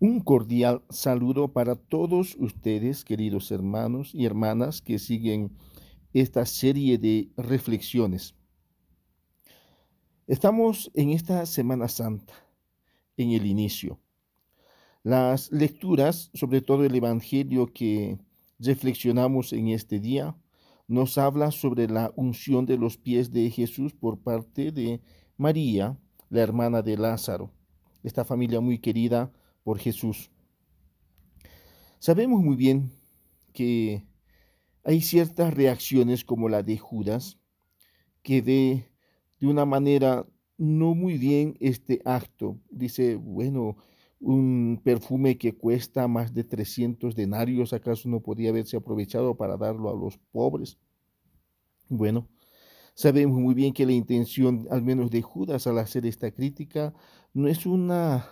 Un 0.00 0.20
cordial 0.20 0.82
saludo 0.90 1.52
para 1.52 1.76
todos 1.76 2.36
ustedes, 2.40 3.04
queridos 3.04 3.52
hermanos 3.52 4.12
y 4.12 4.26
hermanas 4.26 4.82
que 4.82 4.98
siguen 4.98 5.52
esta 6.12 6.46
serie 6.46 6.98
de 6.98 7.30
reflexiones. 7.36 8.34
Estamos 10.26 10.90
en 10.94 11.10
esta 11.10 11.46
Semana 11.46 11.86
Santa, 11.86 12.34
en 13.16 13.30
el 13.30 13.46
inicio. 13.46 14.00
Las 15.04 15.52
lecturas, 15.52 16.30
sobre 16.34 16.60
todo 16.60 16.84
el 16.84 16.94
Evangelio 16.94 17.72
que 17.72 18.18
reflexionamos 18.58 19.52
en 19.52 19.68
este 19.68 20.00
día, 20.00 20.36
nos 20.88 21.18
habla 21.18 21.52
sobre 21.52 21.88
la 21.88 22.12
unción 22.16 22.66
de 22.66 22.78
los 22.78 22.96
pies 22.98 23.30
de 23.30 23.48
Jesús 23.48 23.94
por 23.94 24.18
parte 24.18 24.72
de 24.72 25.00
María, 25.36 25.96
la 26.30 26.40
hermana 26.40 26.82
de 26.82 26.96
Lázaro, 26.96 27.52
esta 28.02 28.24
familia 28.24 28.60
muy 28.60 28.80
querida 28.80 29.32
por 29.64 29.78
Jesús. 29.78 30.30
Sabemos 31.98 32.42
muy 32.42 32.54
bien 32.54 32.92
que 33.52 34.06
hay 34.84 35.00
ciertas 35.00 35.52
reacciones 35.54 36.24
como 36.24 36.48
la 36.48 36.62
de 36.62 36.78
Judas, 36.78 37.38
que 38.22 38.42
ve 38.42 38.90
de 39.40 39.46
una 39.46 39.64
manera 39.64 40.26
no 40.58 40.94
muy 40.94 41.18
bien 41.18 41.56
este 41.60 42.00
acto. 42.04 42.60
Dice, 42.70 43.16
bueno, 43.16 43.76
un 44.20 44.80
perfume 44.84 45.38
que 45.38 45.56
cuesta 45.56 46.06
más 46.06 46.34
de 46.34 46.44
300 46.44 47.16
denarios, 47.16 47.72
¿acaso 47.72 48.08
no 48.08 48.20
podía 48.20 48.50
haberse 48.50 48.76
aprovechado 48.76 49.36
para 49.36 49.56
darlo 49.56 49.90
a 49.90 49.96
los 49.96 50.18
pobres? 50.30 50.78
Bueno, 51.88 52.28
sabemos 52.94 53.38
muy 53.40 53.54
bien 53.54 53.72
que 53.72 53.86
la 53.86 53.92
intención, 53.92 54.66
al 54.70 54.82
menos 54.82 55.10
de 55.10 55.22
Judas, 55.22 55.66
al 55.66 55.78
hacer 55.78 56.06
esta 56.06 56.30
crítica, 56.30 56.94
no 57.32 57.48
es 57.48 57.66
una 57.66 58.28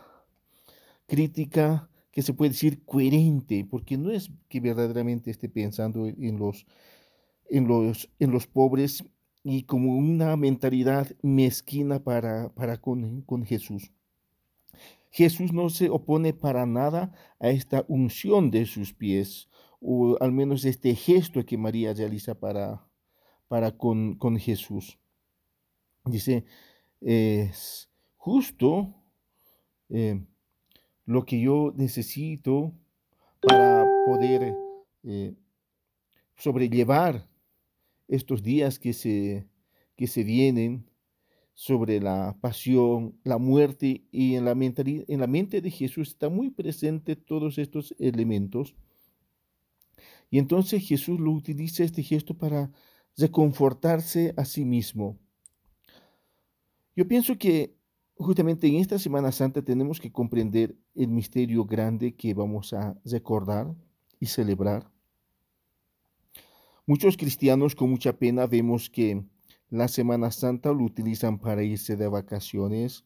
crítica 1.13 1.91
que 2.11 2.23
se 2.23 2.33
puede 2.33 2.53
decir 2.53 2.87
coherente, 2.87 3.67
porque 3.71 3.99
no 3.99 4.11
es 4.11 4.31
que 4.49 4.61
verdaderamente 4.61 5.31
esté 5.31 5.51
pensando 5.51 6.07
en 6.07 6.39
los, 6.39 6.65
en 7.51 7.69
los, 7.69 8.09
en 8.19 8.31
los 8.31 8.47
pobres 8.47 9.05
y 9.45 9.65
como 9.65 9.95
una 9.95 10.39
mentalidad 10.39 11.15
mezquina 11.21 12.03
para, 12.03 12.49
para 12.55 12.79
con, 12.79 13.21
con 13.21 13.45
Jesús. 13.45 13.93
Jesús 15.11 15.53
no 15.53 15.69
se 15.69 15.91
opone 15.91 16.33
para 16.33 16.65
nada 16.65 17.13
a 17.39 17.51
esta 17.51 17.85
unción 17.89 18.51
de 18.51 18.65
sus 18.65 18.95
pies, 18.95 19.51
o 19.83 20.17
al 20.19 20.33
menos 20.33 20.65
este 20.65 20.95
gesto 20.95 21.45
que 21.45 21.59
María 21.59 21.93
realiza 21.93 22.35
para, 22.35 22.89
para 23.49 23.73
con, 23.77 24.15
con 24.15 24.39
Jesús. 24.39 24.99
Dice, 26.07 26.47
es 27.03 27.91
justo 28.17 28.95
eh, 29.91 30.25
lo 31.13 31.25
que 31.25 31.41
yo 31.41 31.73
necesito 31.77 32.73
para 33.41 33.87
poder 34.07 34.55
eh, 35.05 35.35
sobrellevar 36.37 37.29
estos 38.09 38.43
días 38.43 38.79
que 38.79 38.93
se, 38.93 39.49
que 39.97 40.07
se 40.07 40.25
vienen 40.25 40.91
sobre 41.55 42.01
la 42.01 42.37
pasión, 42.41 43.19
la 43.25 43.39
muerte 43.39 44.05
y 44.11 44.35
en 44.35 44.45
la, 44.45 44.55
mente, 44.55 45.05
en 45.07 45.21
la 45.21 45.27
mente 45.27 45.61
de 45.61 45.71
Jesús 45.71 46.09
está 46.09 46.29
muy 46.29 46.51
presente 46.51 47.15
todos 47.17 47.59
estos 47.59 47.95
elementos. 47.99 48.75
Y 50.31 50.39
entonces 50.39 50.87
Jesús 50.87 51.21
lo 51.21 51.31
utiliza 51.33 51.85
este 51.85 52.03
gesto 52.03 52.35
para 52.37 52.71
reconfortarse 53.17 54.33
a 54.37 54.45
sí 54.45 54.65
mismo. 54.65 55.19
Yo 56.97 57.07
pienso 57.07 57.37
que 57.37 57.77
justamente 58.23 58.67
en 58.67 58.77
esta 58.77 58.99
Semana 58.99 59.33
Santa 59.33 59.63
tenemos 59.63 60.01
que 60.01 60.13
comprender 60.13 60.77
el 60.95 61.09
misterio 61.09 61.65
grande 61.65 62.15
que 62.15 62.35
vamos 62.35 62.73
a 62.73 62.97
recordar 63.05 63.75
y 64.21 64.27
celebrar. 64.27 64.91
Muchos 66.87 67.17
cristianos 67.17 67.75
con 67.75 67.91
mucha 67.91 68.13
pena 68.13 68.47
vemos 68.47 68.91
que 68.91 69.25
la 69.71 69.89
Semana 69.89 70.31
Santa 70.31 70.73
lo 70.73 70.85
utilizan 70.85 71.39
para 71.39 71.63
irse 71.63 71.97
de 71.97 72.09
vacaciones, 72.09 73.05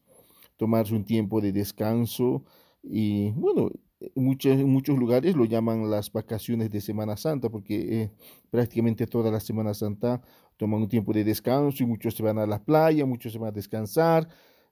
tomarse 0.57 0.93
un 0.93 1.05
tiempo 1.05 1.39
de 1.41 1.51
descanso 1.51 2.43
y 2.83 3.31
bueno, 3.31 3.69
muchos, 4.15 4.53
en 4.53 4.69
muchos 4.69 4.97
lugares 4.97 5.35
lo 5.35 5.45
llaman 5.45 5.89
las 5.89 6.11
vacaciones 6.11 6.69
de 6.69 6.81
Semana 6.81 7.17
Santa 7.17 7.49
porque 7.49 8.01
eh, 8.01 8.11
prácticamente 8.49 9.07
toda 9.07 9.31
la 9.31 9.39
Semana 9.39 9.73
Santa 9.73 10.21
toman 10.57 10.81
un 10.81 10.89
tiempo 10.89 11.13
de 11.13 11.23
descanso 11.23 11.83
y 11.83 11.85
muchos 11.85 12.15
se 12.15 12.23
van 12.23 12.39
a 12.39 12.45
la 12.45 12.63
playa, 12.63 13.05
muchos 13.05 13.33
se 13.33 13.39
van 13.39 13.49
a 13.49 13.51
descansar, 13.51 14.27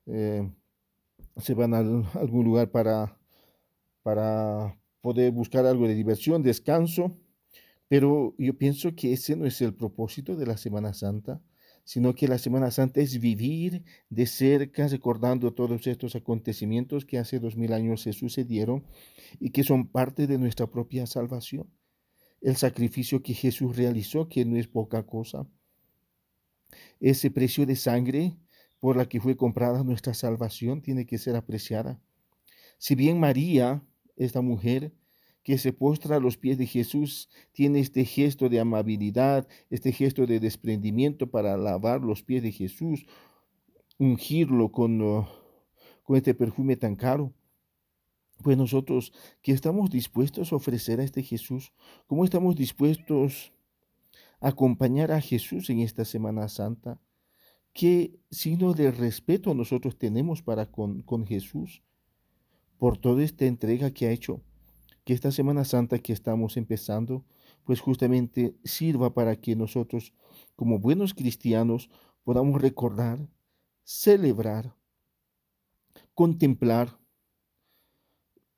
eh, 0.07 0.49
se 1.38 1.53
van 1.53 1.73
a 1.73 1.79
algún 1.79 2.45
lugar 2.45 2.71
para, 2.71 3.17
para 4.03 4.79
poder 5.01 5.31
buscar 5.31 5.66
algo 5.66 5.88
de 5.88 5.95
diversión, 5.95 6.43
descanso, 6.43 7.17
pero 7.88 8.33
yo 8.38 8.57
pienso 8.57 8.95
que 8.95 9.13
ese 9.13 9.35
no 9.35 9.45
es 9.45 9.61
el 9.61 9.73
propósito 9.73 10.35
de 10.35 10.45
la 10.45 10.57
Semana 10.57 10.93
Santa, 10.93 11.41
sino 11.83 12.16
que 12.16 12.27
la 12.27 12.39
Semana 12.39 12.71
Santa 12.71 12.99
es 12.99 13.19
vivir 13.19 13.83
de 14.09 14.25
cerca 14.25 14.88
recordando 14.88 15.53
todos 15.53 15.85
estos 15.85 16.16
acontecimientos 16.16 17.05
que 17.05 17.19
hace 17.19 17.39
dos 17.39 17.55
mil 17.55 17.73
años 17.73 18.01
se 18.01 18.13
sucedieron 18.13 18.83
y 19.39 19.51
que 19.51 19.63
son 19.63 19.87
parte 19.87 20.25
de 20.25 20.39
nuestra 20.39 20.67
propia 20.67 21.05
salvación. 21.05 21.69
El 22.41 22.55
sacrificio 22.55 23.22
que 23.22 23.33
Jesús 23.33 23.75
realizó, 23.75 24.27
que 24.27 24.45
no 24.45 24.57
es 24.57 24.67
poca 24.67 25.03
cosa. 25.03 25.47
Ese 26.99 27.29
precio 27.29 27.66
de 27.67 27.75
sangre 27.75 28.35
por 28.85 28.97
la 28.97 29.09
que 29.09 29.19
fue 29.19 29.35
comprada 29.35 29.84
nuestra 29.84 30.13
salvación 30.13 30.84
tiene 30.84 31.07
que 31.07 31.18
ser 31.18 31.35
apreciada. 31.35 32.00
Si 32.78 32.94
bien 32.94 33.19
María, 33.19 33.81
esta 34.16 34.41
mujer 34.41 34.94
que 35.41 35.57
se 35.57 35.73
postra 35.73 36.18
a 36.18 36.19
los 36.19 36.38
pies 36.38 36.59
de 36.59 36.68
Jesús, 36.68 37.28
tiene 37.51 37.79
este 37.79 38.06
gesto 38.06 38.47
de 38.47 38.59
amabilidad, 38.59 39.47
este 39.72 39.91
gesto 39.91 40.28
de 40.28 40.40
desprendimiento 40.40 41.31
para 41.31 41.57
lavar 41.57 42.01
los 42.01 42.22
pies 42.22 42.44
de 42.44 42.51
Jesús, 42.51 43.07
ungirlo 43.97 44.72
con, 44.72 45.02
uh, 45.02 45.25
con 46.03 46.17
este 46.17 46.35
perfume 46.35 46.75
tan 46.75 46.96
caro. 46.96 47.34
Pues 48.44 48.56
nosotros 48.56 49.13
que 49.41 49.52
estamos 49.52 49.90
dispuestos 49.90 50.53
a 50.53 50.57
ofrecer 50.57 51.00
a 51.00 51.03
este 51.03 51.23
Jesús, 51.23 51.73
¿cómo 52.06 52.23
estamos 52.23 52.56
dispuestos 52.56 53.52
a 54.40 54.50
acompañar 54.50 55.12
a 55.12 55.22
Jesús 55.22 55.72
en 55.72 55.79
esta 55.79 56.06
Semana 56.06 56.47
Santa? 56.50 57.00
¿Qué 57.75 58.17
signo 58.31 58.73
de 58.73 58.89
respeto 58.89 59.53
nosotros 59.53 59.97
tenemos 59.97 60.41
para 60.41 60.71
con, 60.71 61.01
con 61.01 61.27
Jesús 61.27 61.83
por 62.77 62.97
toda 62.97 63.21
esta 63.21 63.43
entrega 63.43 63.91
que 63.91 64.07
ha 64.07 64.11
hecho? 64.11 64.39
Que 65.03 65.11
esta 65.11 65.29
Semana 65.29 65.65
Santa 65.65 65.99
que 65.99 66.13
estamos 66.13 66.55
empezando, 66.55 67.25
pues 67.65 67.81
justamente 67.81 68.55
sirva 68.63 69.13
para 69.13 69.35
que 69.35 69.57
nosotros, 69.57 70.13
como 70.55 70.79
buenos 70.79 71.13
cristianos, 71.13 71.89
podamos 72.23 72.61
recordar, 72.61 73.27
celebrar, 73.83 74.73
contemplar 76.13 76.97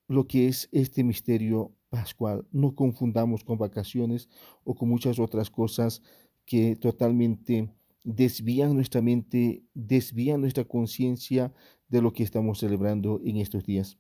lo 0.08 0.28
que 0.28 0.48
es 0.48 0.70
este 0.72 1.04
misterio 1.04 1.74
pascual. 1.90 2.48
No 2.52 2.76
confundamos 2.76 3.44
con 3.44 3.58
vacaciones 3.58 4.30
o 4.64 4.76
con 4.76 4.90
muchas 4.90 5.18
otras 5.18 5.50
cosas 5.50 6.04
que 6.46 6.76
totalmente 6.76 7.74
desvían 8.08 8.74
nuestra 8.74 9.02
mente, 9.02 9.64
desvían 9.74 10.40
nuestra 10.40 10.64
conciencia 10.64 11.54
de 11.90 12.02
lo 12.02 12.14
que 12.14 12.24
estamos 12.24 12.60
celebrando 12.60 13.20
en 13.24 13.36
estos 13.36 13.66
días. 13.66 13.98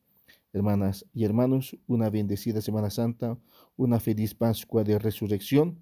Hermanas 0.53 1.05
y 1.13 1.25
hermanos, 1.25 1.77
una 1.87 2.09
bendecida 2.09 2.61
Semana 2.61 2.89
Santa, 2.89 3.37
una 3.75 3.99
feliz 3.99 4.33
Pascua 4.33 4.85
de 4.85 4.97
Resurrección 4.97 5.79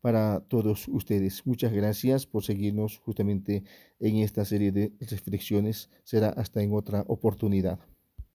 para 0.00 0.40
todos 0.48 0.88
ustedes. 0.88 1.46
Muchas 1.46 1.72
gracias 1.72 2.24
por 2.24 2.44
seguirnos 2.44 2.96
justamente 2.96 3.64
en 4.00 4.16
esta 4.16 4.46
serie 4.46 4.72
de 4.72 4.92
reflexiones. 5.00 5.90
Será 6.02 6.30
hasta 6.30 6.62
en 6.62 6.72
otra 6.72 7.04
oportunidad. 7.08 7.78